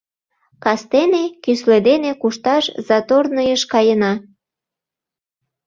[0.63, 4.13] —Кастене кӱсле дене кушташ заторныйыш каена.